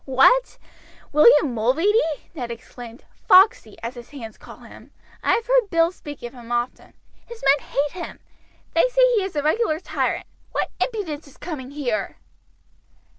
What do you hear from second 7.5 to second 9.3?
men hate him. They say he